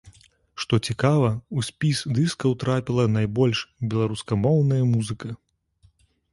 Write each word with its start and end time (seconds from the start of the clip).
Што 0.61 0.79
цікава, 0.87 1.29
у 1.57 1.65
спіс 1.67 2.01
дыскаў 2.19 2.57
трапіла 2.65 3.03
найбольш 3.19 3.63
беларускамоўная 3.95 4.83
музыка. 4.97 5.35